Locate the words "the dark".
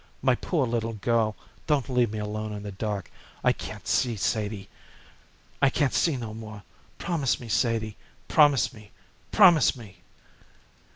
2.63-3.11